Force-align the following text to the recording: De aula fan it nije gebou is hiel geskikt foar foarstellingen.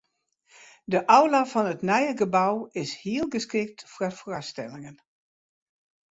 De 0.93 0.99
aula 1.15 1.41
fan 1.49 1.67
it 1.71 1.83
nije 1.89 2.15
gebou 2.21 2.55
is 2.83 2.93
hiel 3.01 3.27
geskikt 3.35 3.79
foar 3.93 4.13
foarstellingen. 4.21 4.97